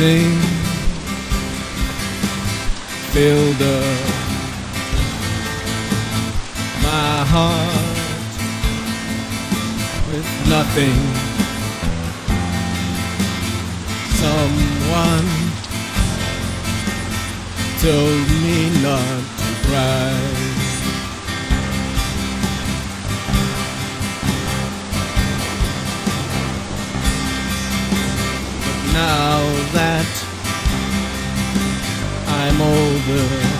nothing 0.00 0.40
filled 3.12 3.60
up 3.60 4.00
my 6.82 7.24
heart 7.28 7.96
with 10.08 10.28
nothing. 10.48 11.00
Someone 14.22 15.28
told 17.82 18.26
me 18.42 18.70
not 18.82 19.22
to 19.38 19.68
cry. 19.68 20.29
I'm 32.42 32.58
older, 32.58 33.59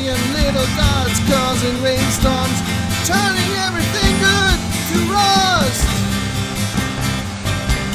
million 0.00 0.32
little 0.32 0.66
dots 0.76 1.18
causing 1.28 1.82
rainstorms, 1.82 2.58
turning 3.06 3.52
everything 3.66 4.12
good 4.24 4.58
to 4.88 4.98
rust. 5.12 5.84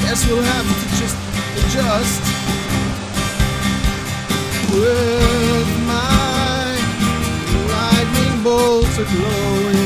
Guess 0.02 0.26
we'll 0.28 0.42
have 0.42 0.66
to 0.66 0.88
just 1.00 1.16
adjust 1.58 2.22
with 4.72 5.68
my 5.86 6.76
lightning 7.72 8.42
bolts 8.42 8.98
are 8.98 9.04
glowing. 9.04 9.85